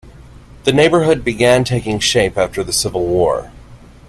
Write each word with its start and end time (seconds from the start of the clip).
The 0.63 0.73
neighborhood 0.73 1.23
began 1.23 1.63
taking 1.63 1.99
shape 1.99 2.35
after 2.35 2.63
the 2.63 2.73
Civil 2.73 3.05
War. 3.05 3.51